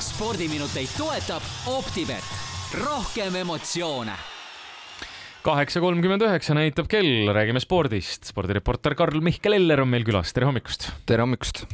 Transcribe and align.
spordiminuteid 0.00 0.88
toetab 0.96 1.44
Optibet, 1.68 2.24
rohkem 2.80 3.34
emotsioone 3.42 4.14
kaheksa 5.42 5.82
kolmkümmend 5.82 6.22
üheksa 6.22 6.54
näitab 6.54 6.86
kell, 6.88 7.26
räägime 7.34 7.60
spordist. 7.60 8.30
spordireporter 8.30 8.94
Karl-Mihkel 8.94 9.58
Eller 9.58 9.82
on 9.82 9.90
meil 9.90 10.04
külas, 10.06 10.32
tere 10.32 10.46
hommikust. 10.46 10.86
tere 11.04 11.26
hommikust. 11.26 11.64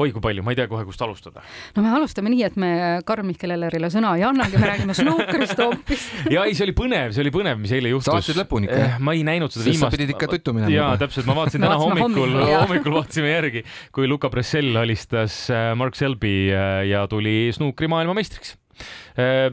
Oi 0.00 0.12
kui 0.14 0.22
palju, 0.24 0.44
ma 0.46 0.54
ei 0.54 0.58
tea 0.58 0.68
kohe, 0.70 0.84
kust 0.88 1.02
alustada. 1.04 1.44
no 1.76 1.84
me 1.84 1.92
alustame 1.96 2.32
nii, 2.32 2.42
et 2.48 2.56
me 2.60 2.70
Karl-Mihkel 3.06 3.54
Ellerile 3.56 3.90
sõna 3.92 4.14
ei 4.18 4.24
annagi, 4.26 4.58
me 4.60 4.70
räägime 4.70 4.96
snuukrist 4.98 5.60
hoopis. 5.62 6.08
ja 6.34 6.46
ei, 6.48 6.56
see 6.56 6.66
oli 6.68 6.76
põnev, 6.78 7.14
see 7.16 7.24
oli 7.24 7.34
põnev, 7.34 7.60
mis 7.62 7.74
eile 7.76 7.92
juhtus. 7.94 8.10
saatsid 8.10 8.40
lõpuni 8.42 8.70
ikka 8.70 8.80
eh,? 8.80 8.98
ma 9.04 9.14
ei 9.16 9.22
näinud 9.26 9.54
seda 9.54 9.68
viimast. 9.68 9.86
sa 9.86 9.94
pidid 9.94 10.14
ikka 10.16 10.30
tuttu 10.34 10.56
minema. 10.56 10.74
jaa, 10.74 10.90
täpselt, 11.00 11.28
ma 11.30 11.38
vaatasin 11.38 11.62
täna 11.66 11.78
hommikul, 11.80 12.36
hommikul 12.42 12.98
vaatasime 12.98 13.32
järgi, 13.32 13.64
kui 13.94 14.10
Luka 14.10 14.32
Bressel 14.32 14.74
alistas 14.82 15.44
eh, 15.52 15.70
Mark 15.78 15.98
Selby 15.98 16.34
eh, 16.50 16.82
ja 16.90 17.06
tuli 17.10 17.48
snuukri 17.54 17.90
maailmameistriks 17.92 18.58
Äh, 19.14 19.48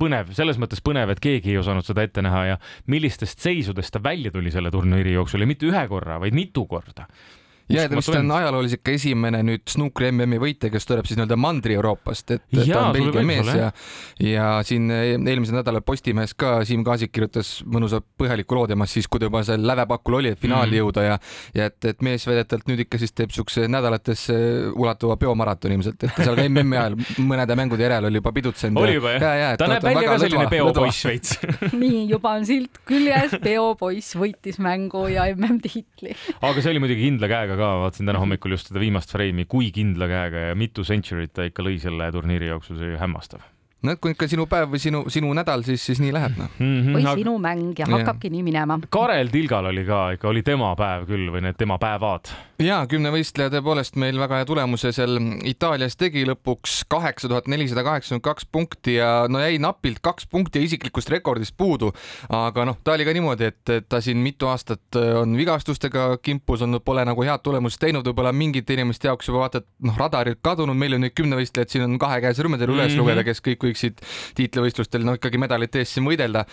põnev, 0.00 0.32
selles 0.36 0.58
mõttes 0.60 0.80
põnev, 0.84 1.12
et 1.12 1.20
keegi 1.22 1.52
ei 1.52 1.60
osanud 1.60 1.84
seda 1.84 2.04
ette 2.06 2.24
näha 2.24 2.42
ja 2.52 2.56
millistest 2.88 3.42
seisudest 3.44 3.92
ta 3.92 4.00
välja 4.02 4.32
tuli 4.32 4.52
selle 4.54 4.72
turniiri 4.72 5.12
jooksul 5.12 5.44
ja 5.44 5.48
mitte 5.50 5.68
ühe 5.68 5.82
korra, 5.90 6.16
vaid 6.22 6.36
mitu 6.36 6.64
korda 6.70 7.08
ja 7.72 7.88
ta 7.88 7.98
vist 7.98 8.14
on 8.14 8.30
ajalooliselt 8.38 8.80
ikka 8.80 8.96
esimene 8.98 9.42
nüüd 9.46 9.64
snuukri 9.70 10.10
MM-i 10.12 10.40
võitja, 10.42 10.70
kes 10.72 10.88
tuleb 10.88 11.08
siis 11.08 11.18
nii-öelda 11.18 11.38
Mandri-Euroopast, 11.40 12.34
et 12.36 12.44
ja, 12.58 12.66
ta 12.68 12.84
on 12.86 12.96
Belgia 12.96 13.24
mees 13.26 13.52
ja, 13.56 13.70
ja 14.22 14.48
siin 14.66 14.90
eelmisel 14.92 15.58
nädalal 15.58 15.84
Postimehes 15.86 16.36
ka 16.38 16.58
Siim 16.68 16.84
Kaasik 16.86 17.12
kirjutas 17.14 17.60
mõnusa 17.68 18.00
põhjaliku 18.00 18.58
loo 18.58 18.68
temast 18.70 18.98
siis, 18.98 19.08
kui 19.10 19.22
ta 19.22 19.30
juba 19.30 19.42
seal 19.46 19.64
lävepakul 19.66 20.20
oli, 20.20 20.34
et 20.34 20.40
finaali 20.42 20.76
mm. 20.76 20.80
jõuda 20.82 21.06
ja 21.06 21.18
ja 21.56 21.68
et, 21.70 21.78
et 21.88 22.04
mees 22.04 22.24
väidetavalt 22.28 22.68
nüüd 22.70 22.84
ikka 22.84 23.00
siis 23.00 23.14
teeb 23.16 23.32
siukse 23.34 23.66
nädalatesse 23.70 24.36
ulatuva 24.72 25.16
peomaratoni 25.20 25.76
ilmselt, 25.78 26.06
et 26.06 26.22
seal 26.22 26.36
ka 26.38 26.46
MM-i 26.48 26.78
ajal 26.78 26.98
mõnede 27.24 27.56
mängude 27.58 27.86
järel 27.86 28.08
oli 28.08 28.20
juba 28.20 28.34
pidutsenud. 28.36 28.82
oli 28.82 28.96
juba 28.98 29.16
jah? 29.16 29.56
ta 29.60 29.68
näeb 29.70 29.86
välja 29.86 30.08
ka 30.08 30.18
selline 30.24 30.48
peopoiss 30.52 31.06
veits 31.10 31.36
nii, 31.72 32.04
juba 32.10 32.36
on 32.38 32.46
silt 32.48 32.82
küljes, 32.88 33.36
peopoiss 33.42 34.16
võitis 34.18 34.60
mängu 34.62 35.06
ja 35.12 35.28
MM-tiitli. 35.34 36.16
aga 36.40 36.56
see 36.58 36.74
oli 36.74 36.82
muidugi 36.82 37.08
kindla 37.08 37.30
käega 37.30 37.58
ka, 37.58 37.61
vaatasin 37.82 38.08
täna 38.10 38.22
hommikul 38.22 38.56
just 38.56 38.70
seda 38.70 38.82
viimast 38.82 39.12
freimi, 39.12 39.46
kui 39.48 39.70
kindla 39.74 40.08
käega 40.10 40.48
ja 40.50 40.58
mitu 40.58 40.86
century't 40.86 41.34
ta 41.36 41.48
ikka 41.48 41.64
lõi 41.66 41.78
selle 41.82 42.10
turniiri 42.14 42.50
jooksul, 42.52 42.80
see 42.80 42.92
oli 42.92 43.02
hämmastav 43.02 43.51
no 43.82 43.96
kui 44.00 44.14
ikka 44.14 44.28
sinu 44.30 44.46
päev 44.50 44.70
või 44.72 44.82
sinu, 44.82 45.02
sinu 45.12 45.32
nädal, 45.36 45.64
siis, 45.66 45.82
siis 45.90 46.00
nii 46.02 46.12
läheb 46.14 46.38
noh 46.38 46.50
mm 46.58 46.78
-hmm, 46.78 46.96
või 46.96 47.16
sinu 47.22 47.36
mäng 47.42 47.78
ja 47.78 47.88
hakkabki 47.90 48.30
ja. 48.30 48.36
nii 48.36 48.46
minema. 48.46 48.78
Karel 48.90 49.32
Tilgal 49.32 49.70
oli 49.72 49.84
ka 49.88 50.02
ikka, 50.16 50.28
oli 50.28 50.42
tema 50.42 50.74
päev 50.78 51.06
küll 51.10 51.30
või 51.34 51.42
need 51.46 51.58
tema 51.58 51.78
päevad? 51.82 52.32
ja 52.62 52.82
kümnevõistleja 52.86 53.50
tõepoolest 53.50 53.96
meil 53.98 54.18
väga 54.20 54.40
hea 54.40 54.46
tulemuse 54.46 54.92
seal 54.94 55.18
Itaalias 55.48 55.96
tegi 55.98 56.24
lõpuks 56.28 56.82
kaheksa 56.90 57.28
tuhat 57.28 57.48
nelisada 57.50 57.82
kaheksakümmend 57.86 58.22
kaks 58.22 58.46
punkti 58.52 58.94
ja 59.00 59.26
no 59.28 59.40
jäi 59.42 59.58
napilt 59.58 59.98
kaks 60.04 60.26
punkti 60.30 60.62
isiklikust 60.62 61.10
rekordist 61.10 61.56
puudu. 61.56 61.92
aga 62.28 62.64
noh, 62.64 62.78
ta 62.84 62.92
oli 62.92 63.04
ka 63.04 63.12
niimoodi, 63.12 63.50
et 63.50 63.88
ta 63.88 64.00
siin 64.00 64.18
mitu 64.22 64.46
aastat 64.46 64.96
on 64.96 65.36
vigastustega 65.36 66.18
kimpus 66.22 66.62
olnud, 66.62 66.84
pole 66.84 67.04
nagu 67.04 67.22
head 67.26 67.42
tulemust 67.42 67.80
teinud, 67.80 68.06
võib-olla 68.06 68.32
mingite 68.32 68.76
inimeste 68.76 69.08
jaoks 69.08 69.28
juba 69.28 69.44
vaata, 69.44 69.62
et 69.62 69.68
noh, 69.88 69.98
radarilt 69.98 70.40
kadunud, 70.42 70.78
meil 70.78 70.96
on 70.96 71.04
nüüd 71.06 71.16
kümnevõistlejad, 71.18 71.72
siin 71.72 71.86
on 71.86 71.98
kahe 72.02 72.20
käe 72.22 72.34
sõrmedel 72.38 72.70
üles 72.70 72.92
mm 72.92 72.94
-hmm. 72.94 73.02
lugeda, 73.02 73.24
kes 73.24 73.42
kõik 73.42 73.71
võiksid 73.72 74.02
tiitlivõistlustel 74.38 75.04
no 75.06 75.16
ikkagi 75.18 75.40
medalite 75.40 75.82
eest 75.82 75.96
siin 75.96 76.06
võidelda. 76.06 76.44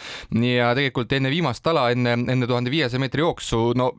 ja 0.41 0.71
tegelikult 0.77 1.13
enne 1.13 1.31
viimast 1.31 1.67
ala, 1.67 1.89
enne, 1.93 2.15
enne 2.31 2.47
tuhande 2.47 2.71
viiesaja 2.71 3.01
meetri 3.01 3.23
jooksu, 3.23 3.73
no 3.77 3.91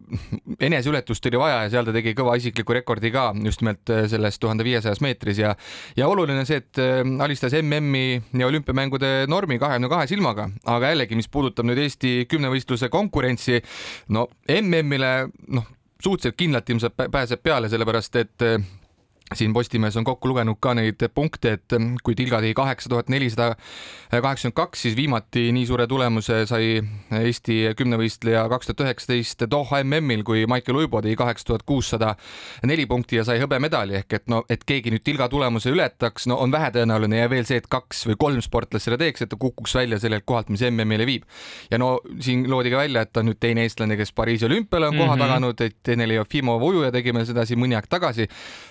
eneseületust 0.61 1.27
oli 1.31 1.41
vaja 1.41 1.63
ja 1.65 1.71
seal 1.77 1.89
ta 1.89 1.95
tegi 1.97 2.15
kõva 2.19 2.37
isikliku 2.41 2.77
rekordi 2.77 3.13
ka 3.15 3.31
just 3.45 3.65
nimelt 3.65 3.91
äh, 3.93 4.07
selles 4.11 4.39
tuhande 4.41 4.65
viiesajas 4.67 5.03
meetris 5.05 5.41
ja, 5.43 5.55
ja 5.97 6.09
oluline 6.09 6.45
see, 6.49 6.61
et 6.63 6.81
äh, 6.81 7.03
alistas 7.25 7.55
MM-i 7.61 8.21
ja 8.41 8.49
olümpiamängude 8.49 9.13
normi 9.31 9.61
kahekümne 9.61 9.91
kahe 9.93 10.09
silmaga, 10.11 10.49
aga 10.65 10.95
jällegi, 10.95 11.19
mis 11.19 11.29
puudutab 11.29 11.69
nüüd 11.69 11.81
Eesti 11.81 12.25
kümnevõistluse 12.31 12.91
konkurentsi, 12.93 13.61
no 14.15 14.27
MM-ile 14.51 15.13
noh, 15.55 15.69
suhteliselt 16.01 16.39
kindlalt 16.39 16.71
ilmselt 16.71 16.97
pääseb 17.13 17.43
peale, 17.45 17.69
sellepärast 17.73 18.17
et 18.21 18.47
äh, 18.47 18.61
siin 19.35 19.53
Postimehes 19.53 19.97
on 19.97 20.05
kokku 20.05 20.29
lugenud 20.29 20.59
ka 20.61 20.75
neid 20.75 21.03
punkte, 21.15 21.53
et 21.59 21.75
kui 22.05 22.17
Tilga 22.19 22.41
tegi 22.43 22.55
kaheksa 22.59 22.91
tuhat 22.91 23.11
nelisada 23.13 23.55
kaheksakümmend 24.11 24.57
kaks, 24.57 24.83
siis 24.87 24.97
viimati 24.99 25.47
nii 25.55 25.67
suure 25.69 25.87
tulemuse 25.91 26.43
sai 26.51 26.81
Eesti 27.21 27.61
kümnevõistleja 27.79 28.43
kaks 28.51 28.71
tuhat 28.71 28.83
üheksateist 28.87 29.47
Doha 29.51 29.83
MM-il, 29.85 30.25
kui 30.27 30.43
Maicel 30.51 30.81
Uibo 30.81 31.03
tegi 31.05 31.15
kaheksa 31.19 31.47
tuhat 31.53 31.63
kuussada 31.67 32.15
neli 32.67 32.87
punkti 32.91 33.21
ja 33.21 33.25
sai 33.29 33.39
hõbemedali 33.43 34.01
ehk 34.01 34.19
et 34.19 34.27
no, 34.33 34.43
et 34.51 34.65
keegi 34.67 34.91
nüüd 34.91 35.05
Tilga 35.07 35.31
tulemuse 35.31 35.71
ületaks, 35.71 36.27
no 36.31 36.41
on 36.43 36.51
vähetõenäoline 36.53 37.23
ja 37.23 37.31
veel 37.31 37.47
see, 37.47 37.61
et 37.63 37.71
kaks 37.71 38.03
või 38.11 38.19
kolm 38.21 38.43
sportlast 38.45 38.89
seda 38.89 38.99
teeks, 39.01 39.23
et 39.23 39.31
ta 39.31 39.39
kukuks 39.41 39.77
välja 39.79 40.01
sellelt 40.03 40.27
kohalt, 40.27 40.51
mis 40.51 40.65
MM-ile 40.67 41.07
viib. 41.07 41.29
ja 41.71 41.79
no 41.79 42.01
siin 42.21 42.49
loodi 42.51 42.73
ka 42.73 42.83
välja, 42.83 43.07
et 43.07 43.13
ta 43.13 43.23
on 43.23 43.31
nüüd 43.31 43.39
teine 43.41 43.63
eestlane, 43.63 43.97
kes 44.01 44.13
Pariisi 44.13 44.47
olümpiale 44.47 44.91
on 44.91 44.97
koha 44.97 45.15
mm 45.15 45.21
-hmm. 45.21 45.27
taganud, 45.27 45.61
et 45.61 45.89
Ene-Li 45.89 46.19
Jefimov 46.19 46.63
ujuja 46.63 46.91
tegime 46.93 47.25
seda 47.25 47.45
siin 47.47 47.61
mõni 47.61 47.79
aeg 47.79 47.87
tagasi, 47.89 48.29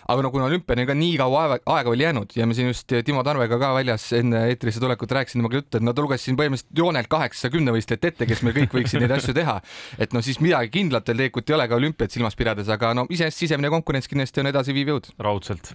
aga 0.07 0.21
no 0.21 0.31
kuna 0.31 0.48
olümpiani 0.49 0.85
ka 0.89 0.97
nii 0.97 1.17
kaua 1.21 1.43
aega, 1.45 1.59
aega 1.75 1.93
oli 1.93 2.05
jäänud 2.05 2.35
ja 2.35 2.47
me 2.49 2.57
siin 2.57 2.71
just 2.71 2.91
Timo 3.05 3.23
Tarvega 3.23 3.59
ka 3.61 3.73
väljas 3.77 4.09
enne 4.17 4.45
eetrisse 4.49 4.81
tulekut 4.83 5.11
rääkisime 5.11 5.43
temaga 5.43 5.61
juttu, 5.61 5.77
et 5.77 5.85
no 5.85 5.93
ta 5.93 6.05
luges 6.05 6.25
siin 6.25 6.37
põhimõtteliselt 6.39 6.83
joonelt 6.83 7.09
kaheksa 7.11 7.49
kümnevõistlejat 7.53 8.09
ette, 8.11 8.27
kes 8.29 8.43
meil 8.45 8.55
kõik 8.57 8.75
võiksid 8.79 9.03
neid 9.03 9.13
asju 9.15 9.33
teha. 9.37 9.59
et 9.99 10.13
no 10.13 10.21
siis 10.25 10.39
midagi 10.43 10.71
kindlat 10.73 11.07
veel 11.07 11.23
tegelikult 11.23 11.49
ei 11.49 11.57
ole 11.57 11.67
ka 11.67 11.79
olümpiat 11.79 12.11
silmas 12.11 12.37
pidades, 12.39 12.69
aga 12.69 12.93
no 12.97 13.05
iseenesest 13.09 13.45
sisemine 13.45 13.71
konkurents 13.73 14.07
kindlasti 14.09 14.43
on 14.43 14.51
edasiviiv 14.51 14.93
jõud. 14.93 15.09
raudselt. 15.19 15.73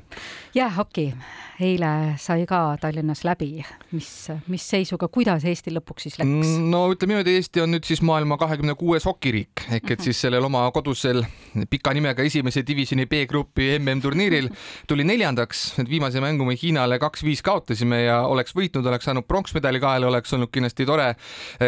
jäähoki 0.55 1.13
eile 1.63 2.17
sai 2.19 2.47
ka 2.51 2.77
Tallinnas 2.81 3.23
läbi, 3.27 3.63
mis, 3.93 4.11
mis 4.51 4.65
seisuga, 4.67 5.09
kuidas 5.13 5.45
Eestil 5.47 5.77
lõpuks 5.79 6.09
siis 6.09 6.19
läks? 6.19 6.55
no 6.63 6.87
ütleme 6.93 7.15
niimoodi, 7.15 7.37
Eesti 7.39 7.63
on 7.63 7.75
nüüd 7.75 7.87
siis 7.87 8.03
maailma 8.03 8.39
kahekümne 8.41 8.75
kuues 8.79 9.07
hokiriik 9.07 9.67
ehk 9.71 9.95
et 9.95 10.05
siis 10.05 10.21
sellel 10.25 10.45
oma 10.45 10.65
kodusel 10.75 11.23
pika 11.71 11.95
nimega 11.95 12.27
esimese 12.27 12.65
divisjoni 12.67 13.07
B-grupi 13.11 13.75
MM-turniiril 13.79 14.51
tuli 14.89 15.05
neljandaks, 15.05 15.65
et 15.83 15.91
viimase 15.91 16.21
mängu 16.23 16.47
me 16.47 16.57
Hiinale 16.61 16.99
kaks-viis 17.03 17.43
kaotasime 17.45 18.03
ja 18.05 18.21
oleks 18.31 18.55
võitnud, 18.57 18.87
oleks 18.87 19.09
saanud 19.09 19.27
pronksmedali 19.29 19.81
kaela, 19.83 20.09
oleks 20.09 20.33
olnud 20.37 20.53
kindlasti 20.55 20.87
tore, 20.89 21.11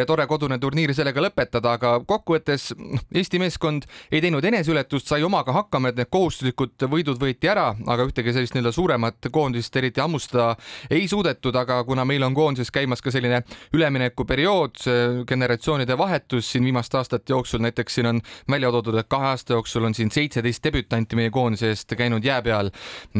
tore 0.07 0.27
kodune 0.31 0.59
turniir 0.63 0.95
sellega 0.97 1.23
lõpetada, 1.25 1.77
aga 1.77 1.97
kokkuvõttes 2.07 2.71
noh, 2.79 3.03
Eesti 3.17 3.41
meeskond 3.41 3.87
ei 4.13 4.21
teinud 4.25 4.45
eneseületust, 4.45 5.09
sai 5.09 5.25
omaga 5.27 5.55
hakkama, 5.57 5.91
et 5.91 6.01
need 6.01 6.11
kohustuslikud 6.13 6.87
võidud 6.91 7.21
võeti 7.21 7.51
ära, 7.51 7.71
aga 7.87 8.07
ühtegi 8.09 8.35
sellist 8.37 8.57
nii-öelda 8.57 8.73
suuremat 8.75 9.31
koondist 9.33 9.77
eriti 9.77 10.03
hammustada 10.03 10.55
ei 10.91 11.07
suudetud, 11.09 11.57
aga 11.57 11.83
kuna 11.89 12.05
meil 12.09 12.25
on 12.27 12.35
koondises 12.37 12.73
käimas 12.75 13.03
ka 13.05 13.13
selline 13.15 13.43
üleminekuperiood, 13.77 14.83
generatsioonide 15.29 15.99
vahetus 15.99 16.53
siin 16.53 16.67
viimaste 16.67 17.01
aastate 17.01 17.33
jooksul, 17.35 17.63
näiteks 17.65 17.99
siin 17.99 18.11
on 18.13 18.21
välja 18.51 18.71
toodud, 18.75 18.99
et 19.01 19.09
kahe 19.11 19.33
aasta 19.33 19.57
jooksul 19.57 19.89
on 19.89 19.95
siin 19.97 20.11
seitseteist 20.13 20.65
debütanti 20.65 21.19
meie 21.19 21.33
koondise 21.35 21.73
eest 21.73 21.97
käinud 21.97 22.25
jää 22.25 22.43
peal 22.43 22.71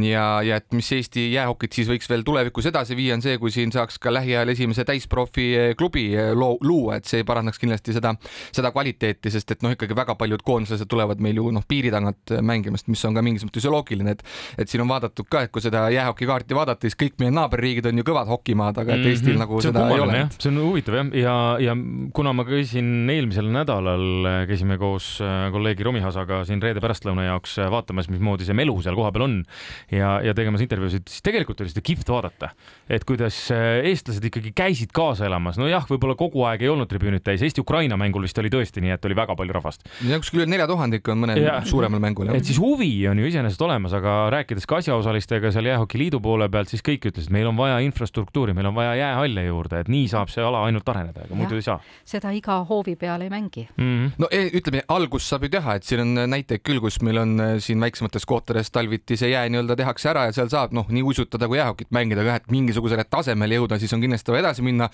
ja, 0.03 0.27
ja 0.47 0.61
et 0.61 0.73
mis 0.77 0.91
Eesti 0.97 1.29
jäähokit 1.35 1.77
siis 1.77 1.91
võiks 1.91 2.09
veel 2.11 2.25
tulevikus 2.27 2.71
edasi 2.71 2.97
viia, 2.97 3.15
on 3.19 3.25
see, 3.25 3.37
kui 3.43 3.53
siin 3.55 3.75
saaks 3.75 4.01
ka 4.03 4.13
lähiajal 4.15 4.55
esimese 4.55 4.87
täisprofi 4.89 5.75
klubi 5.79 6.09
loo, 6.35 6.57
luua, 6.65 7.01
et 7.01 7.11
see 7.11 7.25
parandaks 7.27 7.61
kindlasti 7.61 7.97
seda, 7.97 8.15
seda 8.55 8.73
kvaliteeti, 8.75 9.31
sest 9.35 9.57
et 9.57 9.67
noh, 9.67 9.75
ikkagi 9.77 9.97
väga 9.97 10.17
paljud 10.17 10.43
koondislased 10.47 10.89
tulevad 10.89 11.21
meil 11.21 11.43
ju 11.43 11.51
noh, 11.55 11.67
piiri 11.69 11.93
tagant 11.93 12.37
mängimast, 12.41 12.89
mis 12.89 13.05
on 13.05 13.17
ka 13.17 13.25
mingis 13.25 13.45
mõttes 13.47 13.69
loogiline, 13.69 14.17
et 14.17 14.25
et 14.57 14.71
siin 14.71 14.83
on 14.83 14.89
vaadatud 14.89 15.29
ka, 15.31 15.45
et 15.47 15.53
kui 15.53 15.63
seda 15.63 15.87
jäähokikaarti 15.93 16.47
kaarti 16.47 16.57
vaadata, 16.57 16.87
siis 16.87 16.97
kõik 16.99 17.19
meie 17.21 17.33
naaberriigid 17.35 17.87
on 17.91 17.99
ju 17.99 18.05
kõvad 18.07 18.29
hokimaad, 18.31 18.79
aga 18.79 18.95
et 18.95 19.01
mhm. 19.01 19.11
Eestil 19.11 19.35
mm 19.35 19.35
-hmm. 19.35 19.41
nagu 19.41 19.61
seda 19.61 19.89
ei 19.89 20.01
ole. 20.01 20.29
see 20.39 20.51
on 20.51 20.59
huvitav 20.63 20.95
jah, 20.95 21.07
ja, 21.15 21.35
ja 21.61 21.77
kuna 22.13 22.33
ma 22.33 22.45
käisin 22.45 23.11
eelmisel 23.11 23.51
nädalal, 23.51 24.47
käisime 24.47 24.79
koos 24.79 25.19
kolleegi 25.53 25.83
Romihasaga 25.83 26.45
siin 26.45 26.63
reede 26.63 26.81
pärastlõuna 26.81 27.27
jaoks 27.27 27.57
vaatamas, 27.71 28.09
mismoodi 28.09 28.45
see 28.45 28.55
melu 28.55 28.81
seal 28.83 28.95
kohapeal 28.95 29.25
on 29.25 29.45
ja, 29.93 30.17
ja 30.25 30.35
tegemas 30.37 30.65
intervjuusid, 30.65 31.07
siis 31.11 31.25
tegelikult 31.27 31.61
oli 31.63 31.73
seda 31.73 31.83
kihvt 31.87 32.11
vaadata, 32.13 32.51
et 32.89 33.05
kuidas 33.09 33.39
äh, 33.55 33.81
eestlased 33.91 34.25
ikkagi 34.29 34.53
käisid 34.57 34.93
kaasa 34.97 35.29
elamas, 35.29 35.59
nojah, 35.61 35.87
võib-olla 35.91 36.17
kogu 36.19 36.45
aeg 36.49 36.65
ei 36.67 36.73
olnud 36.73 36.91
tribüünid 36.91 37.25
täis, 37.27 37.45
Eesti-Ukraina 37.47 37.99
mängul 38.01 38.27
vist 38.27 38.39
oli 38.43 38.51
tõesti 38.53 38.83
nii, 38.85 38.95
et 38.97 39.09
oli 39.09 39.19
väga 39.19 39.37
palju 39.39 39.57
rahvast. 39.57 39.87
ja 40.09 40.21
kuskil 40.23 40.43
üle 40.43 40.49
nelja 40.51 40.69
tuhande 40.71 41.01
ikka 41.01 41.15
on 41.15 41.23
mõnel 41.25 41.43
ja, 41.43 41.59
suuremal 41.67 42.03
mängul. 42.03 42.31
et 42.35 42.49
siis 42.49 42.61
huvi 42.63 42.91
on 43.11 43.21
ju 43.21 43.31
iseenesest 43.31 43.63
olemas, 43.67 43.95
aga 43.97 44.19
rääkides 44.35 44.69
ka 44.69 44.81
asjaosalistega 44.83 45.53
seal 45.55 45.71
Jäähoki 45.71 46.01
Liidu 46.01 46.21
poole 46.23 46.49
pealt, 46.53 46.73
siis 46.73 46.85
kõik 46.87 47.09
ütlesid, 47.11 47.33
meil 47.35 47.49
on 47.51 47.57
vaja 47.59 47.79
infrastruktuuri, 47.87 48.55
meil 48.57 48.71
on 48.71 48.77
vaja 48.77 48.95
jäähalle 49.01 49.47
juurde, 49.47 49.83
et 49.83 49.91
nii 49.93 50.07
saab 50.11 50.33
see 50.33 50.45
ala 50.45 50.65
ainult 50.67 50.89
areneda, 50.93 51.27
ega 51.27 51.39
muidu 51.39 51.59
ei 51.59 51.65
saa. 51.67 51.79
seda 52.07 52.33
iga 52.37 52.59
hoovi 52.69 52.97
peal 53.01 53.23
ei 53.25 53.31
mängi 53.33 53.67
mm. 53.77 53.85
-hmm. 53.85 54.11
no 54.19 54.29
e, 54.31 54.47
ütleme, 54.59 54.83
algust 54.89 55.31
saab 55.31 55.47
ju 55.47 55.53
teha, 55.57 55.77
et 55.77 55.85
siin 55.85 56.03
on 56.05 56.31
näiteid 56.31 56.63
küll, 56.67 56.81
kus 56.81 57.01
meil 57.03 57.21
on 57.23 57.41
äh, 57.41 57.55
siin 57.63 57.81
väiksemates 57.81 58.27
kohtades 58.27 58.71
talviti 58.71 59.17
see 59.17 59.31
jää 59.37 59.53
nii-öelda 59.53 59.77
tehakse 59.79 60.11
ära 60.13 60.27
ja 60.29 60.35
seal 60.37 60.51
saab 60.53 60.75
noh, 60.77 60.89
nii 60.93 61.05
uisutada 61.07 61.49
kui 61.51 61.61
jäähokit 61.61 61.93
mängida 61.95 62.25
ka, 62.27 62.39
et 62.41 62.51
mingisugusele 62.53 63.05
tasemele 63.11 63.61
jõuda, 63.61 63.79
siis 63.81 63.93
on 63.97 64.03
kindlasti 64.03 64.35
vaja 64.35 64.47
edasi 64.47 64.65
minna. 64.67 64.89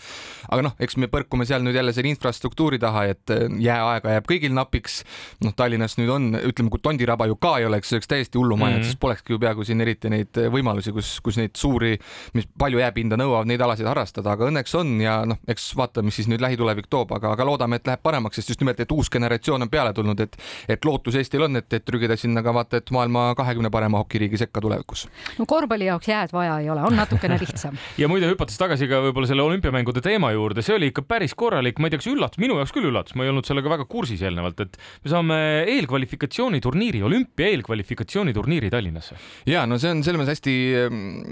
aga 0.48 0.66
noh, 0.68 0.76
eks 0.82 0.98
me 1.00 1.08
põrkume 1.12 1.46
seal 1.48 1.64
nüüd 1.64 1.76
jälle 1.78 1.94
selle 1.94 2.12
infrastruktuuri 2.12 2.80
taha, 2.82 3.04
et 3.14 3.32
äh, 3.34 3.46
jääaega 3.62 4.16
jääb 4.16 4.28
kõigil 4.28 4.54
napiks. 4.56 5.02
noh, 5.44 5.54
Tallinnas 5.56 5.96
nüüd 6.00 6.10
on, 6.12 6.30
ütleme, 6.38 6.70
kui 6.72 6.82
Tondiraba 6.82 7.26
ju 7.30 7.36
ka 7.40 7.56
ei 7.60 7.66
oleks, 7.68 7.90
see 7.90 7.98
oleks 8.00 8.10
täiesti 8.10 8.38
hullumaja 8.38 8.76
mm, 8.76 8.80
-hmm. 8.80 8.90
siis 8.90 9.00
polekski 9.00 9.32
ju 9.32 9.38
peaaegu 9.42 9.64
siin 9.64 9.80
eriti 9.80 10.10
neid 10.10 10.42
võimalusi, 10.52 10.92
kus, 10.92 11.14
kus 11.24 11.38
neid 11.40 11.56
suuri, 11.56 11.96
mis 12.34 12.48
palju 12.58 12.82
jääpinda 12.82 13.16
nõuavad, 13.20 13.48
neid 13.50 13.60
alasid 13.60 13.86
harrastada, 13.86 14.34
aga 14.36 14.48
õnneks 14.50 14.74
on 14.78 15.00
ja 15.00 15.22
noh, 15.28 15.38
eks 15.48 15.72
vaatame, 15.76 16.10
mis 16.10 16.20
siis 16.20 16.28
nüüd 16.30 16.42
lähitulevik 16.42 16.88
toob, 16.90 17.12
aga, 17.16 17.32
aga 17.36 17.46
loodame, 17.46 17.78
et 17.80 17.86
läheb 17.86 18.02
paremaks, 18.02 18.40
sest 18.40 18.54
just 18.54 18.62
nimelt, 18.62 18.80
et 18.80 18.92
uus 18.92 19.10
generatsioon 19.12 19.62
on 19.66 19.70
peale 19.70 19.92
tulnud, 19.96 20.20
et, 20.20 20.36
et 20.68 20.84
lootus 20.84 21.16
Eestil 21.18 21.46
on, 21.46 21.56
et, 21.60 21.72
et 21.72 21.84
trügida 21.84 22.16
sinna 22.16 22.42
ka 22.42 22.54
vaata, 22.54 22.80
et 22.82 22.90
maailma 22.94 23.32
kahekümne 23.38 23.70
parema 23.70 24.02
hokiriigi 24.02 24.31
sekka 24.40 24.62
tulevikus. 24.64 25.06
no 25.38 25.46
korvpalli 25.48 25.88
jaoks 25.90 26.08
jääd 26.08 26.34
vaja 26.34 26.58
ei 26.62 26.70
ole, 26.72 26.84
on 26.88 26.96
natukene 26.96 27.38
lihtsam 27.40 27.78
ja 28.02 28.08
muide, 28.10 28.30
hüpates 28.30 28.58
tagasi 28.60 28.88
ka 28.90 29.02
võib-olla 29.06 29.30
selle 29.30 29.44
olümpiamängude 29.46 30.02
teema 30.04 30.32
juurde, 30.34 30.64
see 30.64 30.76
oli 30.76 30.92
ikka 30.92 31.04
päris 31.08 31.36
korralik, 31.38 31.78
ma 31.78 31.88
ei 31.88 31.94
tea, 31.94 32.02
kas 32.02 32.10
üllatus, 32.12 32.40
minu 32.42 32.58
jaoks 32.60 32.74
küll 32.74 32.88
üllatus, 32.90 33.16
ma 33.18 33.26
ei 33.26 33.32
olnud 33.32 33.48
sellega 33.48 33.72
väga 33.72 33.88
kursis 33.90 34.22
eelnevalt, 34.24 34.64
et 34.64 34.78
me 35.04 35.12
saame 35.12 35.38
eelkvalifikatsiooniturniiri, 35.72 37.02
olümpia 37.06 37.50
eelkvalifikatsiooniturniiri 37.52 38.70
Tallinnasse. 38.72 39.18
ja 39.48 39.64
no 39.68 39.78
see 39.82 39.92
on 39.92 40.02
selles 40.06 40.22
mõttes 40.22 40.38
hästi 40.38 40.56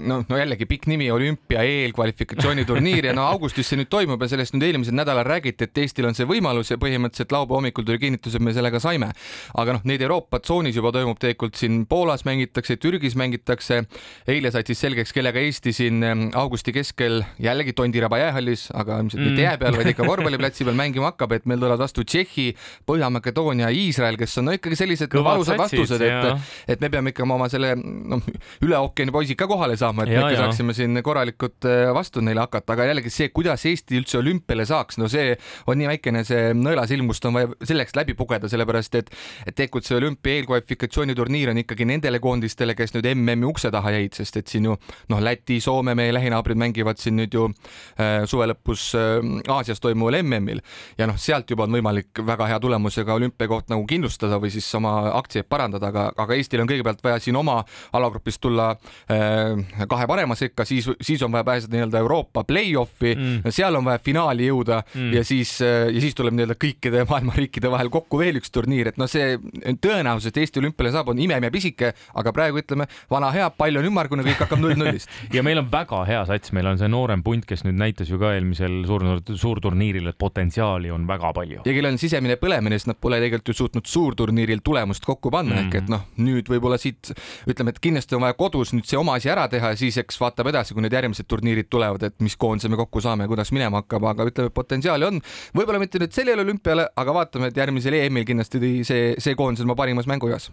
noh, 0.07 0.25
no 0.27 0.39
jällegi 0.39 0.67
pikk 0.69 0.87
nimi, 0.91 1.09
olümpia 1.13 1.63
eelkvalifikatsiooniturniir 1.67 3.09
ja 3.09 3.15
no 3.17 3.27
augustis 3.31 3.69
see 3.71 3.79
nüüd 3.79 3.91
toimub 3.91 4.21
ja 4.21 4.29
sellest 4.31 4.55
nüüd 4.55 4.67
eelmisel 4.67 4.95
nädalal 4.97 5.25
räägiti, 5.27 5.67
et 5.67 5.81
Eestil 5.83 6.07
on 6.09 6.17
see 6.17 6.27
võimalus 6.29 6.71
ja 6.73 6.79
põhimõtteliselt 6.81 7.33
laupäeva 7.35 7.59
hommikul 7.59 7.87
tuli 7.87 8.01
kinnitus, 8.01 8.35
et 8.37 8.43
me 8.43 8.53
sellega 8.55 8.81
saime. 8.83 9.11
aga 9.57 9.77
noh, 9.77 9.85
neid 9.87 10.01
Euroopa 10.05 10.41
tsoonis 10.43 10.77
juba 10.77 10.91
toimub 10.95 11.19
tegelikult 11.21 11.59
siin 11.59 11.85
Poolas 11.89 12.25
mängitakse, 12.27 12.77
Türgis 12.91 13.15
mängitakse. 13.15 13.85
eile 14.27 14.51
said 14.51 14.67
siis 14.67 14.81
selgeks, 14.83 15.13
kellega 15.15 15.39
Eesti 15.39 15.71
siin 15.75 16.03
augusti 16.35 16.73
keskel 16.75 17.21
jällegi 17.39 17.73
Tondiraba 17.73 18.19
jäähallis, 18.19 18.67
aga 18.75 18.99
ilmselt 18.99 19.21
mitte 19.23 19.37
mm. 19.37 19.43
jää 19.45 19.57
peal, 19.61 19.77
vaid 19.79 19.91
ikka 19.93 20.07
korvpalliplatsi 20.07 20.67
peal 20.67 20.75
mängima 20.77 21.11
hakkab, 21.11 21.35
et 21.37 21.47
meil 21.47 21.61
tulevad 21.61 21.79
vastu 21.79 22.03
Tšehhi, 22.03 22.47
Põhja-Makedoonia, 22.89 23.69
Iisrael, 23.71 24.17
kes 24.19 24.37
on 24.41 24.49
no 24.49 24.55
ikkagi 24.57 24.77
sellised 24.79 25.15
valusad 25.15 25.59
vastused, 25.61 26.03
et, 26.03 26.51
et 26.75 26.83
me 26.83 26.89
peame 26.91 27.13
ikka 27.13 27.23
oma 27.27 27.47
selle 27.51 27.73
noh, 27.77 28.25
üle 28.65 28.77
ookeani 28.79 29.15
poisid 29.15 29.39
ka 29.39 29.47
kohale 29.49 29.77
saama, 29.79 30.05
et 30.05 30.13
ja, 30.15 30.25
me 30.25 30.33
ikka 30.33 30.45
saaksime 30.45 30.75
siin 30.77 31.01
korralikult 31.05 31.69
äh, 31.69 31.87
vastu 31.95 32.23
neile 32.25 32.43
hakata, 32.43 32.75
aga 32.75 32.89
jällegi 32.91 33.13
see, 33.13 33.31
kuidas 33.31 33.65
Eesti 33.69 33.99
üldse 34.01 34.19
olümpiale 34.19 34.67
saaks, 34.67 34.99
no 35.01 35.07
see 35.11 35.37
on 35.71 35.79
nii 35.79 35.91
väikene 35.93 36.25
see 36.27 36.51
nõelasilmust 36.57 37.29
on 37.29 37.39
vaja 37.39 37.51
selleks 37.63 37.95
läbi 37.97 38.17
pugeda, 38.19 38.51
sellepärast 38.51 38.99
et, 38.99 39.11
et 39.45 39.55
tegelikult 39.55 39.87
see 39.87 39.97
olümpia 39.99 40.41
eelkvalifikatsiooniturniir 40.41 41.53
on 41.53 41.61
ikkagi 41.63 41.87
nendele 41.87 42.19
koondistele, 42.23 42.75
kes 42.81 42.95
nüüd 42.95 43.07
MM-i 43.13 43.47
ukse 43.49 43.71
taha 43.73 43.93
jäid, 43.95 44.15
sest 44.17 44.39
et 44.41 44.51
siin 44.51 44.67
ju 44.69 44.75
noh, 45.11 45.21
Läti, 45.21 45.59
Soome, 45.63 45.95
meie 45.97 46.13
lähinaabrid 46.15 46.59
mängivad 46.59 46.99
siin 47.01 47.17
nüüd 47.19 47.35
ju 47.35 47.47
äh, 47.47 48.23
suve 48.29 48.49
lõpus 48.51 48.91
äh, 48.97 49.19
Aasias 49.51 49.81
toimuval 49.83 50.21
MM-il 50.21 50.61
ja 50.99 51.07
noh, 51.09 51.19
sealt 51.21 51.49
juba 51.51 51.67
on 51.67 51.77
võimalik 51.77 52.23
väga 52.25 52.49
hea 52.49 52.59
tulemusega 52.61 53.15
olümpiakoht 53.19 53.71
nagu 53.71 53.85
kindlustada 53.89 54.39
või 54.41 54.51
siis 54.53 54.67
oma 54.77 54.95
aktsiaid 55.19 55.49
parandada, 55.51 55.91
aga, 55.91 56.07
aga 56.25 56.37
Eestil 56.37 56.63
on 56.63 56.69
kõigepealt 56.69 57.03
vaja 57.05 57.21
siin 57.21 57.37
oma 57.39 57.59
alagrupist 57.97 58.41
tulla 58.43 58.71
äh, 59.11 59.85
kahe 59.89 60.09
parema 60.09 60.37
sekka, 60.39 60.65
siis, 60.67 60.89
siis 61.01 61.21
on 61.25 61.33
vaja 61.33 61.47
pääseda 61.47 61.77
nii-öelda 61.77 62.01
Euroopa 62.01 62.45
play-off'i 62.47 63.13
mm., 63.15 63.51
seal 63.53 63.75
on 63.77 63.87
vaja 63.87 64.01
finaali 64.03 64.47
jõuda 64.49 64.81
mm. 64.83 65.11
ja 65.17 65.25
siis, 65.27 65.57
äh, 65.65 65.89
ja 65.93 66.03
siis 66.03 66.17
tuleb 66.17 66.35
nii-öelda 66.37 66.57
kõikide 66.61 67.05
maailma 67.09 67.35
riikide 67.37 67.71
vahel 67.71 67.91
kokku 67.93 68.21
veel 68.21 68.41
üks 68.41 68.53
turniir, 68.53 68.91
et 68.91 68.99
noh, 69.01 69.09
see 69.11 69.37
tõenäosus, 69.83 70.31
et 70.31 70.41
Eesti 70.41 70.61
olümpiale 70.61 70.93
saab, 70.93 71.11
on 71.11 71.19
imeme 71.21 71.51
pisike, 71.53 71.91
aga 72.17 72.33
praegu 72.35 72.61
ütleme, 72.61 72.70
vana 73.11 73.31
hea, 73.35 73.49
pall 73.57 73.79
on 73.79 73.87
ümmargune, 73.87 74.25
kõik 74.25 74.43
hakkab 74.45 74.61
null-nullist 74.63 75.11
ja 75.35 75.43
meil 75.45 75.61
on 75.61 75.69
väga 75.71 76.03
hea 76.09 76.21
sats, 76.29 76.53
meil 76.55 76.69
on 76.71 76.79
see 76.79 76.89
noorem 76.91 77.23
punt, 77.25 77.45
kes 77.49 77.65
nüüd 77.67 77.79
näitas 77.79 78.11
ju 78.11 78.19
ka 78.21 78.33
eelmisel 78.35 78.81
suur, 78.89 79.05
suurturniiril, 79.29 80.11
et 80.11 80.19
potentsiaali 80.21 80.91
on 80.93 81.07
väga 81.09 81.33
palju. 81.37 81.61
ja 81.65 81.75
kellel 81.75 81.93
on 81.93 82.01
sisemine 82.01 82.37
põlemine, 82.41 82.79
sest 82.79 82.91
nad 82.91 82.99
pole 83.01 83.19
tegelikult 83.21 83.53
ju 83.53 83.57
suutnud 83.61 83.89
suurturniiril 83.89 84.63
tulemust 84.65 85.05
kokku 85.07 85.33
panna 85.33 85.57
mm., 85.57 85.67
ehk 85.67 85.79
et 85.81 85.91
noh, 85.91 86.05
nüüd 86.21 86.49
võib-olla 86.51 86.79
siit 86.81 87.13
ütleme, 87.49 87.75
et 87.75 87.81
kindlasti 87.83 88.17
on 88.17 88.25
vaja 88.25 88.37
kodus 88.39 88.73
nüüd 88.75 88.87
see 88.89 88.99
oma 88.99 89.17
asi 89.19 89.31
ära 89.31 89.47
teha 89.51 89.73
ja 89.73 89.79
siis 89.79 89.97
eks 90.01 90.19
vaatab 90.21 90.51
edasi, 90.51 90.75
kui 90.75 90.85
need 90.85 90.95
järgmised 90.95 91.27
turniirid 91.29 91.69
tulevad, 91.71 92.03
et 92.07 92.17
mis 92.23 92.37
koondise 92.39 92.71
me 92.71 92.79
kokku 92.79 93.03
saame, 93.03 93.27
kuidas 93.31 93.53
minema 93.55 93.83
hakkab, 93.83 94.09
aga 94.13 94.27
ütleme, 94.31 94.53
potentsiaali 94.55 95.07
on. 95.07 95.21
võib-olla 95.57 95.81
mitte 95.81 96.01
nüüd 96.01 96.15
sellele 96.15 96.45
olümpiale, 96.45 96.89
aga 96.95 97.15
vaatame, 97.21 97.51
et 97.51 97.61
järgmisel 97.63 97.99
EM-il 98.01 98.27
kindlasti 98.27 98.61
see, 98.87 99.15
see 99.21 99.37
koondis 99.39 99.63
on 99.63 99.71
oma 99.71 99.79
parimas 99.79 100.09
mängueas 100.09 100.51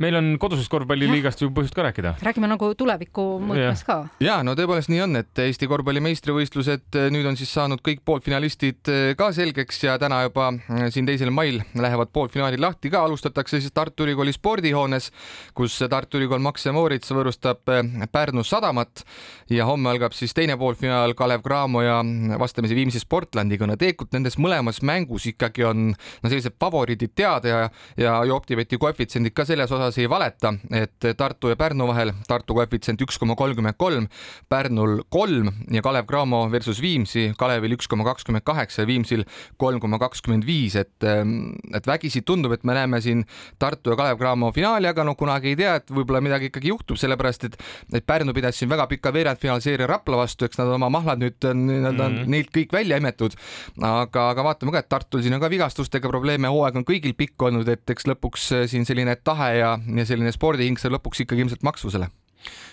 meil 0.00 0.16
on 0.16 0.30
kodusest 0.40 0.70
korvpalliliigast 0.72 1.42
ju 1.44 1.50
põhjust 1.54 1.76
ka 1.76 1.84
rääkida. 1.84 2.14
räägime 2.24 2.48
nagu 2.48 2.70
tuleviku 2.78 3.24
mõõtmes 3.44 3.82
ka. 3.84 3.98
ja 4.24 4.38
no 4.46 4.54
tõepoolest 4.56 4.88
nii 4.92 5.02
on, 5.04 5.16
et 5.20 5.42
Eesti 5.44 5.68
korvpalli 5.68 6.00
meistrivõistlused 6.04 6.96
eh, 6.96 7.08
nüüd 7.12 7.28
on 7.28 7.36
siis 7.36 7.52
saanud 7.52 7.82
kõik 7.84 8.00
poolfinalistid 8.08 8.90
eh, 8.92 9.12
ka 9.18 9.30
selgeks 9.36 9.82
ja 9.84 9.98
täna 10.00 10.22
juba 10.24 10.50
eh, 10.56 10.86
siin 10.94 11.08
teisel 11.08 11.32
mail 11.34 11.60
lähevad 11.76 12.12
poolfinaalid 12.14 12.62
lahti 12.62 12.92
ka, 12.92 13.04
alustatakse 13.04 13.60
siis 13.60 13.74
Tartu 13.76 14.06
Ülikooli 14.06 14.32
spordihoones, 14.32 15.10
kus 15.54 15.76
Tartu 15.90 16.20
Ülikool 16.20 16.40
Max 16.40 16.64
Moritz 16.72 17.12
võõrustab 17.12 17.68
Pärnu 18.12 18.44
Sadamat 18.46 19.04
ja 19.52 19.68
homme 19.68 19.92
algab 19.92 20.16
siis 20.16 20.32
teine 20.36 20.56
poolfinaal 20.60 21.12
Kalev 21.18 21.44
Cramo 21.44 21.84
ja 21.84 22.00
vastamisi 22.40 22.78
Viimsi 22.78 23.02
Sportlandiga. 23.02 23.68
no 23.68 23.76
tegelikult 23.76 24.16
nendes 24.16 24.38
mõlemas 24.40 24.80
mängus 24.82 25.28
ikkagi 25.28 25.64
on 25.68 25.90
no 25.92 26.32
sellised 26.32 26.56
favoriidid 26.60 27.12
teada 27.14 27.48
ja, 27.48 27.62
ja 28.00 28.18
Optibeti 28.34 28.78
koefitsiendid 28.80 29.34
ka 29.36 29.44
selles 29.44 29.72
osas 29.72 29.89
osas 29.90 29.98
ei 29.98 30.08
valeta, 30.10 30.52
et 30.72 31.06
Tartu 31.16 31.50
ja 31.50 31.56
Pärnu 31.58 31.86
vahel 31.88 32.12
Tartu 32.28 32.54
koefitsient 32.54 33.00
üks 33.02 33.18
koma 33.18 33.34
kolmkümmend 33.38 33.76
kolm, 33.78 34.06
Pärnul 34.48 35.02
kolm 35.10 35.50
ja 35.72 35.82
Kalev 35.82 36.06
Cramo 36.06 36.44
versus 36.50 36.80
Viimsi, 36.82 37.30
Kalevil 37.38 37.74
üks 37.76 37.88
koma 37.90 38.04
kakskümmend 38.06 38.44
kaheksa 38.46 38.84
ja 38.84 38.88
Viimsil 38.88 39.24
kolm 39.58 39.80
koma 39.82 39.98
kakskümmend 39.98 40.46
viis, 40.46 40.76
et, 40.78 40.92
et 41.02 41.86
vägisi 41.86 42.22
tundub, 42.26 42.54
et 42.54 42.64
me 42.64 42.76
näeme 42.76 43.00
siin 43.02 43.24
Tartu 43.58 43.94
ja 43.94 43.98
Kalev 43.98 44.20
Cramo 44.20 44.52
finaali, 44.54 44.88
aga 44.90 45.04
no 45.06 45.16
kunagi 45.18 45.52
ei 45.52 45.58
tea, 45.58 45.76
et 45.80 45.90
võib-olla 45.90 46.22
midagi 46.24 46.50
ikkagi 46.50 46.70
juhtub, 46.72 47.00
sellepärast 47.00 47.48
et, 47.50 47.58
et 47.94 48.06
Pärnu 48.06 48.34
pidas 48.36 48.58
siin 48.60 48.70
väga 48.70 48.86
pika 48.90 49.12
veerandfinaalseeria 49.14 49.90
Rapla 49.90 50.22
vastu, 50.22 50.46
eks 50.46 50.60
nad 50.60 50.70
oma 50.76 50.90
mahlad 50.92 51.22
nüüd 51.22 51.50
on 51.50 51.66
nii-öelda 51.66 52.08
mm 52.08 52.16
-hmm. 52.16 52.30
neilt 52.36 52.54
kõik 52.54 52.72
välja 52.72 53.00
imetud. 53.02 53.34
aga, 53.82 54.30
aga 54.30 54.44
vaatame 54.44 54.72
ka, 54.72 54.78
et 54.78 54.88
Tartul 54.88 55.22
siin 55.22 55.34
on 55.34 55.40
ka 55.40 55.50
vigastustega 55.50 56.08
probleeme, 56.08 56.48
hooaeg 56.48 56.76
on 56.76 56.84
kõigil 56.84 57.14
pikk 57.16 57.42
olnud, 57.42 57.68
et 57.68 57.90
eks 57.90 58.06
lõpuks 58.06 58.50
siin 58.70 58.84
selline 58.84 59.16
tahe 59.24 59.50
ja 59.58 59.78
ja 59.96 60.06
selline 60.08 60.32
spordihing 60.34 60.80
saab 60.80 60.98
lõpuks 60.98 61.24
ikkagi 61.24 61.44
ilmselt 61.44 61.64
maksvusele. 61.66 62.10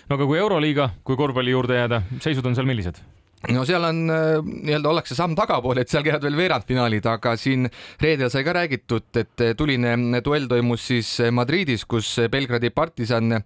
no 0.08 0.16
aga 0.16 0.26
kui 0.26 0.38
Euroliiga, 0.38 0.90
kui 1.04 1.16
korvpalli 1.16 1.54
juurde 1.54 1.78
jääda, 1.80 2.02
seisud 2.24 2.46
on 2.46 2.56
seal 2.58 2.68
millised? 2.68 3.00
No 3.46 3.62
seal 3.66 3.84
on 3.86 4.00
äh, 4.10 4.40
nii-öelda 4.42 4.90
ollakse 4.90 5.14
samm 5.14 5.36
tagapool, 5.38 5.78
et 5.78 5.90
seal 5.90 6.02
käivad 6.06 6.24
veel 6.26 6.36
veerandfinaalid, 6.40 7.06
aga 7.06 7.36
siin 7.38 7.68
reedel 8.02 8.32
sai 8.32 8.42
ka 8.46 8.54
räägitud, 8.56 9.06
et 9.20 9.44
äh, 9.44 9.52
tuline 9.58 9.94
duell 10.26 10.48
toimus 10.50 10.88
siis 10.90 11.12
äh, 11.22 11.30
Madridis, 11.34 11.84
kus 11.88 12.10
Belgradi 12.32 12.72
partisan 12.74 13.38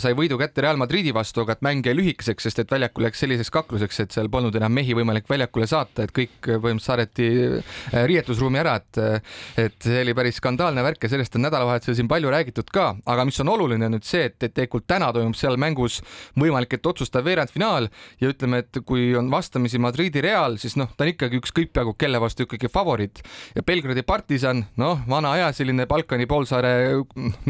sai 0.00 0.14
võidu 0.16 0.38
kätte 0.40 0.64
Real 0.64 0.80
Madridi 0.80 1.12
vastu, 1.14 1.42
aga 1.44 1.58
et 1.58 1.64
mäng 1.66 1.84
jäi 1.84 1.92
lühikeseks, 1.98 2.48
sest 2.48 2.62
et 2.62 2.72
väljakul 2.72 3.04
läks 3.04 3.20
selliseks 3.20 3.52
kakluseks, 3.52 4.00
et 4.00 4.16
seal 4.16 4.30
polnud 4.32 4.56
enam 4.56 4.72
mehi 4.72 4.96
võimalik 4.96 5.28
väljakule 5.28 5.68
saata, 5.68 6.06
et 6.06 6.14
kõik 6.14 6.38
põhimõtteliselt 6.40 6.84
saadeti 6.84 7.28
riietusruumi 8.08 8.60
ära, 8.60 8.78
et 8.80 8.98
et 9.60 9.76
see 9.82 10.00
oli 10.02 10.14
päris 10.16 10.38
skandaalne 10.40 10.82
värk 10.84 11.04
ja 11.04 11.10
sellest 11.12 11.36
on 11.36 11.44
nädalavahetusel 11.46 11.96
siin 11.98 12.08
palju 12.10 12.30
räägitud 12.32 12.68
ka, 12.74 12.90
aga 13.10 13.24
mis 13.28 13.38
on 13.42 13.52
oluline 13.54 13.88
nüüd 13.92 14.06
see, 14.06 14.28
et 14.30 14.38
tegelikult 14.40 14.86
täna 14.90 15.10
toimub 15.14 15.36
seal 15.38 15.58
mängus 15.60 16.00
võimalik, 16.40 16.76
et 16.76 16.86
otsustav 16.86 17.24
veerandfinaal 17.26 17.88
ja 18.20 18.32
ütleme, 18.32 18.62
et 18.64 18.82
kui 18.86 19.12
on 19.18 19.30
vastamisi 19.34 19.80
Madridi 19.82 20.22
Real, 20.24 20.58
siis 20.62 20.78
noh, 20.80 20.90
ta 20.94 21.06
on 21.06 21.12
ikkagi 21.12 21.40
ükskõik 21.42 21.72
peaaegu 21.74 21.94
kelle 21.98 22.20
vastu 22.22 22.46
ikkagi 22.46 22.70
favoriit. 22.72 23.22
Ja 23.56 23.64
Belgradi 23.66 24.04
partisan, 24.06 24.64
noh, 24.80 25.02
vana 25.10 25.34
aja 25.36 25.50
selline 25.56 25.86
Balkani 25.90 26.28
poolsaare 26.30 26.74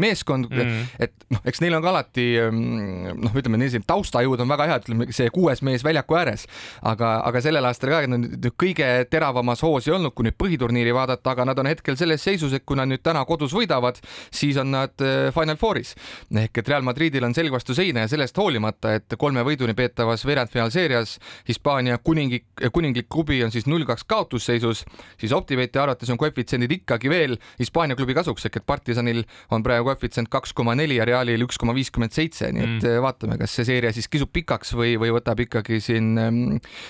meeskond 0.01 0.49
mm., 0.51 0.81
et 1.05 1.13
noh, 1.33 1.41
eks 1.47 1.61
neil 1.63 1.77
on 1.77 1.85
ka 1.85 1.91
alati 1.93 2.27
mm, 2.41 3.21
noh, 3.25 3.37
ütleme 3.37 3.59
nii, 3.61 3.83
taustajõud 3.87 4.43
on 4.43 4.51
väga 4.51 4.69
head, 4.71 4.85
ütleme 4.87 5.09
see 5.15 5.29
kuues 5.33 5.61
mees 5.65 5.85
väljaku 5.85 6.19
ääres, 6.19 6.45
aga, 6.85 7.15
aga 7.27 7.43
sellel 7.43 7.69
aastal 7.69 7.93
ka 7.93 8.01
nüüd 8.09 8.49
kõige 8.59 8.89
teravamas 9.11 9.63
hoos 9.65 9.87
ei 9.89 9.95
olnud, 9.95 10.15
kui 10.15 10.27
nüüd 10.27 10.37
põhiturniiri 10.39 10.93
vaadata, 10.95 11.35
aga 11.35 11.47
nad 11.51 11.61
on 11.61 11.69
hetkel 11.69 11.97
selles 11.99 12.23
seisus, 12.25 12.53
et 12.55 12.65
kui 12.65 12.77
nad 12.79 12.89
nüüd 12.89 13.03
täna 13.05 13.23
kodus 13.27 13.53
võidavad, 13.55 13.99
siis 14.33 14.59
on 14.61 14.73
nad 14.73 15.05
äh, 15.05 15.29
Final 15.35 15.59
Fouris. 15.61 15.95
Ehk 16.35 16.61
et 16.61 16.69
Real 16.71 16.85
Madridil 16.85 17.25
on 17.27 17.35
selg 17.37 17.53
vastu 17.53 17.75
seina 17.77 18.05
ja 18.05 18.11
sellest 18.11 18.37
hoolimata, 18.39 18.95
et 18.99 19.17
kolme 19.19 19.43
võiduni 19.45 19.75
peetavas 19.77 20.25
veerandfinaalseerias 20.27 21.17
Hispaania 21.49 21.74
Hispaania 21.75 21.97
kuninglik, 21.97 22.45
kuninglik 22.71 23.07
klubi 23.11 23.41
on 23.43 23.51
siis 23.51 23.65
null 23.67 23.83
kaks 23.83 24.05
kaotusseisus, 24.07 24.85
siis 25.19 25.33
Optibeti 25.35 25.79
arvates 25.79 26.09
on 26.09 26.17
koefitsiendid 26.17 26.71
ikkagi 26.71 27.09
veel 27.11 27.35
Hispaania 27.59 27.97
klubi 27.99 28.13
kasuks, 28.15 28.45
ehk 28.47 28.61
et 28.61 28.65
Partisanil 28.65 29.23
on 29.51 29.63
praegu 29.63 29.89
koefitsient 29.89 30.29
kaks 30.31 30.53
koma 30.55 30.71
neli 30.75 30.95
ja 30.95 31.05
Realil 31.05 31.43
üks 31.43 31.59
koma 31.59 31.75
viiskümmend 31.75 32.15
seitse, 32.15 32.47
nii 32.55 32.63
et 32.63 32.85
mm. 32.85 33.01
vaatame, 33.03 33.35
kas 33.41 33.57
see 33.57 33.67
seeria 33.67 33.91
siis 33.95 34.07
kisub 34.07 34.31
pikaks 34.31 34.71
või, 34.77 34.93
või 35.01 35.11
võtab 35.17 35.41
ikkagi 35.43 35.81
siin 35.83 36.13
ähm, 36.21 36.39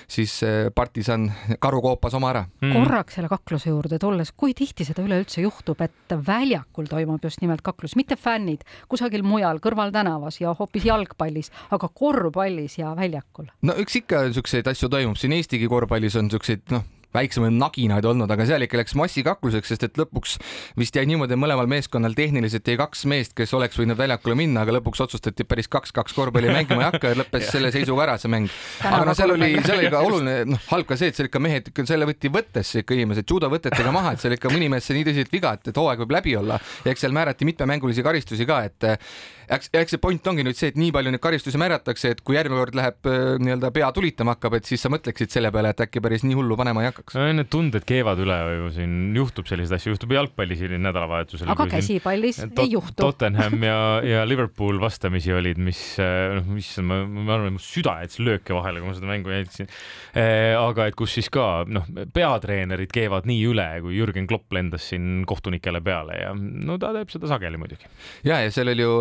siis 0.05 0.37
äh, 0.45 0.69
Partisan 0.75 1.31
karukoopas 1.59 2.13
oma 2.19 2.29
ära 2.35 2.45
mm.. 2.45 2.75
korraks 2.75 3.17
selle 3.17 3.31
kakluse 3.31 3.73
juurde 3.73 3.97
tulles, 4.01 4.35
kui 4.37 4.53
tihti 4.53 4.85
seda 4.85 5.01
üleüldse 5.01 5.41
juhtub, 5.41 5.81
et 5.81 6.15
väljakul 6.27 6.91
toimub 6.91 7.25
just 7.25 7.41
nimelt 7.41 7.65
kaklus, 7.65 7.97
mitte 7.97 8.19
fännid 8.21 8.61
kusagil 8.91 9.25
mujal 9.25 9.63
kõrvaltänavas 9.65 10.37
ja 10.43 10.53
hoopis 10.53 10.85
jalgpallis, 10.91 11.49
aga 11.73 11.89
korvpallis 11.89 12.77
ja 12.83 12.93
väljakul? 12.93 13.49
no 13.65 13.79
eks 13.81 14.01
ikka 14.03 14.27
niisuguseid 14.29 14.67
asju 14.67 14.75
toimub, 14.91 15.17
siin 15.20 15.36
Eestigi 15.36 15.70
korvpallis 15.72 16.15
on 16.20 16.29
niisuguseid 16.29 16.65
noh, 16.74 16.84
väiksemaid 17.15 17.55
naginaid 17.57 18.05
olnud, 18.05 18.31
aga 18.31 18.48
seal 18.48 18.65
ikka 18.65 18.79
läks 18.79 18.95
massikakluseks, 19.00 19.74
sest 19.74 19.88
et 19.88 20.00
lõpuks 20.00 20.38
vist 20.79 20.98
jäi 20.98 21.05
niimoodi 21.10 21.38
mõlemal 21.39 21.69
meeskonnal 21.72 22.15
tehniliselt 22.17 22.67
jäi 22.67 22.77
kaks 22.79 23.05
meest, 23.12 23.36
kes 23.38 23.53
oleks 23.57 23.79
võinud 23.79 24.00
väljakule 24.00 24.38
minna, 24.39 24.65
aga 24.65 24.77
lõpuks 24.77 25.03
otsustati 25.05 25.48
päris 25.48 25.69
kaks-kaks 25.72 26.15
korvpalli 26.17 26.51
mängima 26.53 26.84
ei 26.84 26.89
hakka 26.89 27.13
ja 27.13 27.19
lõppes 27.22 27.50
selle 27.53 27.72
seisuga 27.75 28.05
ära 28.07 28.17
see 28.22 28.31
mäng. 28.31 28.51
aga 28.84 29.03
no 29.07 29.15
seal 29.17 29.36
oli, 29.36 29.51
seal 29.65 29.81
oli 29.81 29.93
ka 29.93 30.03
oluline, 30.05 30.36
noh, 30.53 30.65
halb 30.72 30.89
ka 30.89 31.00
see, 31.00 31.12
et 31.13 31.19
seal 31.19 31.29
ikka 31.31 31.43
mehed 31.43 31.72
ikka 31.72 31.88
selle 31.89 32.10
võtti 32.10 32.31
võttesse 32.34 32.84
ikka 32.84 32.98
inimesed 32.98 33.36
judovõtetega 33.36 33.95
maha, 33.95 34.15
et 34.15 34.24
seal 34.24 34.38
ikka 34.38 34.51
mõni 34.53 34.69
mees 34.72 34.88
sai 34.88 35.00
nii 35.00 35.10
tõsiselt 35.10 35.34
viga, 35.34 35.55
et, 35.57 35.72
et 35.72 35.81
hooaeg 35.81 36.03
võib 36.03 36.15
läbi 36.17 36.36
olla. 36.39 36.60
Ja 36.86 36.93
eks 36.93 37.05
seal 37.05 37.15
määrati 37.15 37.48
mitmemängulisi 37.48 38.05
karistusi 38.05 38.48
ka, 38.50 38.62
et 38.69 38.89
eks, 39.50 39.69
eks 39.74 39.95
see 39.95 40.01
point 40.01 40.29
ongi 40.29 40.45
nüüd 40.45 40.57
see, 40.57 40.72
et 40.74 40.79
nii 40.79 40.91
palju 40.95 41.13
neid 41.13 41.24
karistusi 41.24 41.60
määratakse, 41.62 42.13
et 42.15 42.22
kui 42.25 42.38
järgmine 42.38 42.62
kord 42.62 42.77
läheb 42.77 43.10
äh, 43.10 43.24
nii-öelda 43.41 43.72
pea 43.75 43.89
tulitama 43.95 44.36
hakkab, 44.36 44.57
et 44.60 44.69
siis 44.69 44.84
sa 44.86 44.91
mõtleksid 44.93 45.34
selle 45.34 45.51
peale, 45.53 45.74
et 45.74 45.86
äkki 45.86 46.03
päris 46.03 46.25
nii 46.25 46.38
hullu 46.38 46.57
panema 46.60 46.84
ei 46.84 46.91
hakkaks. 47.05 47.35
Need 47.35 47.50
tunded 47.53 47.85
keevad 47.88 48.19
üle 48.21 48.38
ju 48.55 48.69
siin, 48.74 48.93
juhtub 49.15 49.47
selliseid 49.50 49.77
asju, 49.77 49.93
juhtub 49.93 50.13
jalgpallis 50.15 50.59
siin 50.59 50.81
nädalavahetusel. 50.81 51.50
aga 51.50 51.67
käsipallis 51.69 52.41
ei 52.45 52.71
juhtu. 52.71 52.97
Tottenham 52.97 53.63
ja, 53.63 53.77
ja 54.13 54.25
Liverpool 54.25 54.79
vastamisi 54.81 55.33
olid, 55.33 55.59
mis 55.62 55.97
äh, 56.00 56.35
noh, 56.39 56.50
mis 56.55 56.71
ma, 56.81 57.03
ma 57.05 57.35
arvan, 57.38 57.55
mu 57.55 57.62
süda 57.62 58.00
jättis 58.03 58.21
lööke 58.25 58.55
vahele, 58.55 58.81
kui 58.81 58.89
ma 58.89 58.97
seda 58.97 59.09
mängu 59.09 59.33
jälgisin. 59.33 59.69
Äh, 60.15 60.55
aga 60.57 60.89
et 60.89 60.97
kus 60.97 61.15
siis 61.17 61.29
ka 61.33 61.65
noh, 61.67 61.88
peatreenerid 62.13 62.93
keevad 62.93 63.29
nii 63.29 63.45
üle, 63.51 63.67
kui 63.85 63.97
Jürgen 64.00 64.29
Klopp 64.29 64.53
lendas 64.55 64.89
siin 64.91 65.24
kohtunikele 65.29 65.81
peale 65.85 66.19
ja 66.21 66.33
no 66.35 66.79
ta 66.81 66.93
teeb 66.95 67.12
seda 67.13 67.29
sageli 67.29 67.59
muidugi. 67.62 67.89
ja, 68.25 68.41
ja 68.43 68.51
seal 68.53 68.71
oli 68.74 68.85
ju 68.85 68.95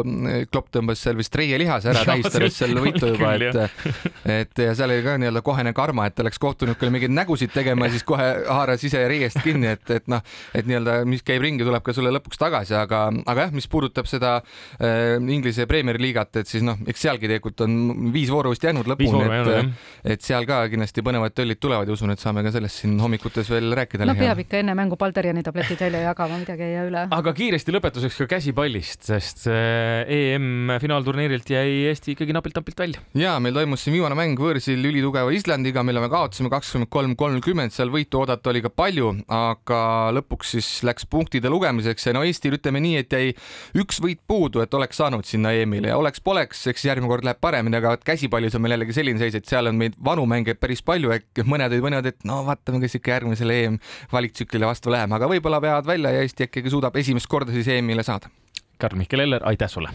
Klopp 0.53 0.73
tõmbas 0.75 1.01
seal 1.05 1.19
vist 1.19 1.35
reielihase 1.37 1.93
ära, 1.93 2.05
tähistades 2.13 2.59
selle 2.59 2.83
võitu 2.85 3.13
juba, 3.13 3.35
et, 3.39 3.89
et 4.35 4.65
ja 4.67 4.75
seal 4.77 4.93
oli 4.93 5.05
ka 5.05 5.17
nii-öelda 5.21 5.45
kohene 5.47 5.75
karma, 5.77 6.09
et 6.09 6.17
ta 6.19 6.27
läks 6.27 6.41
kohtunikule 6.43 6.93
mingeid 6.95 7.15
nägusid 7.15 7.53
tegema 7.55 7.89
ja 7.89 7.94
siis 7.95 8.07
kohe 8.07 8.27
haaras 8.49 8.85
ise 8.87 9.03
reiest 9.11 9.41
kinni, 9.45 9.71
et, 9.77 9.85
et 9.95 10.11
noh, 10.11 10.23
et 10.55 10.67
nii-öelda, 10.69 11.01
mis 11.09 11.25
käib 11.27 11.45
ringi, 11.45 11.65
tuleb 11.67 11.85
ka 11.85 11.95
sulle 11.97 12.13
lõpuks 12.15 12.41
tagasi, 12.41 12.77
aga, 12.79 13.07
aga 13.25 13.47
jah, 13.47 13.55
mis 13.55 13.69
puudutab 13.71 14.09
seda 14.11 14.37
äh, 14.41 15.17
Inglise 15.19 15.69
Premier 15.71 15.99
League'at, 16.01 16.43
et 16.43 16.51
siis 16.51 16.65
noh, 16.67 16.79
eks 16.89 17.05
sealgi 17.07 17.29
tegelikult 17.29 17.65
on 17.67 18.11
viis 18.15 18.33
vooru 18.33 18.53
vist 18.55 18.65
jäänud 18.67 18.89
lõpuni, 18.91 19.25
et, 19.25 19.89
et 20.15 20.25
seal 20.25 20.47
ka 20.49 20.65
kindlasti 20.73 21.05
põnevad 21.07 21.35
töllid 21.37 21.61
tulevad 21.63 21.89
ja 21.89 21.97
usun, 21.97 22.13
et 22.15 22.23
saame 22.23 22.45
ka 22.47 22.53
sellest 22.55 22.83
siin 22.83 22.97
hommikutes 23.01 23.51
veel 23.53 23.75
rääkida. 23.77 24.07
no 24.09 24.17
peab 24.19 24.43
ikka 24.45 24.61
enne 24.63 24.77
mängu 24.79 24.99
Balderiani 25.01 25.45
tabletid 25.47 25.81
välja 25.85 26.05
jagama, 26.09 26.39
midagi 26.41 26.67
ei 26.67 26.75
jää 26.77 26.87
üle. 26.91 27.07
aga 27.19 27.35
kiiresti 27.37 27.75
lõpetuseks 27.75 28.23
ka 28.23 28.29
käsipallist, 28.37 29.03
sest 29.09 29.47
äh, 29.51 30.05
EM 30.09 30.77
finaalturniirilt 30.83 31.55
jäi 31.55 31.85
Eesti 31.91 32.15
ikkagi 32.15 32.37
napilt-napilt 32.37 32.85
välja. 32.85 33.05
ja 33.19 33.37
meil 33.43 33.57
toimus 33.57 33.85
siin 33.85 33.97
viimane 33.97 34.19
mäng 34.19 34.41
võõrsil 34.41 34.85
ülitugeva 34.91 35.33
Islandiga, 35.35 35.85
mille 35.87 36.03
me 36.05 36.11
kaotasime 36.13 36.53
kakskümmend 36.53 36.91
kolm, 36.93 37.17
kolmkümmend, 37.19 37.75
seal 37.85 37.93
võitu 37.93 38.21
oodata 38.23 38.51
oli 38.51 38.63
ka 38.65 38.71
palju, 38.73 39.11
aga 39.29 39.79
lõpuks 40.17 40.55
siis 40.57 40.69
läks 40.87 41.07
punktide 41.11 41.51
lugemiseks 41.53 42.09
ja 42.09 42.15
no 42.17 42.25
Eestil 42.25 42.57
ütleme 42.57 42.81
nii, 42.81 43.03
et 43.03 43.13
jäi 43.13 43.33
üks 43.81 44.01
võit 44.03 44.23
puudu, 44.27 44.63
et 44.65 44.75
oleks 44.75 45.01
saanud 45.01 45.27
sinna 45.29 45.53
EM-ile 45.53 45.93
ja 45.93 45.99
oleks-poleks, 46.01 46.65
eks 46.73 46.87
järgmine 46.89 47.11
kord 47.11 47.27
läheb 47.29 47.41
paremini, 47.45 47.79
aga 47.81 47.97
käsipallis 48.01 48.57
on 48.57 48.65
meil 48.65 48.77
jällegi 48.77 48.97
selline 48.97 49.21
seis, 49.21 49.37
et 49.37 49.51
seal 49.51 49.69
on 49.71 49.79
meid 49.81 49.99
vanu 50.05 50.25
mängijaid 50.31 50.61
päris 50.63 50.83
palju, 50.87 51.13
äkki 51.15 51.45
mõned 51.49 51.75
olid 51.75 51.85
mõned, 51.85 52.09
et 52.09 52.25
no 52.29 52.41
vaatame, 52.49 52.81
kes 52.85 52.99
ikka 53.01 53.19
järgmisele 53.19 53.61
EM 53.67 53.79
valiktsüklile 54.13 54.71
vastu 54.71 54.95
läheb, 54.95 55.13
aga 55.13 55.29
võib-olla 55.31 55.61
veavad 55.63 55.89
välja 55.89 56.15
ja 56.15 56.25
Eesti 56.25 56.49
ikkagi 56.49 56.73
suudab 56.73 56.97
esimest 56.97 57.29
korda 57.29 57.53
siis 57.55 57.69
EM-ile 57.69 58.07
saada. 58.07 58.33
Karl-Mihkel 58.81 59.27
Eller, 59.27 59.45
aitäh 59.45 59.71
sulle! 59.71 59.93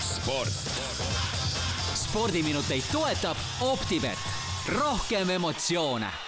sport. 0.00 0.52
spordiminuteid 1.94 2.82
toetab 2.92 3.36
Optibet, 3.60 4.18
rohkem 4.68 5.30
emotsioone 5.30 6.25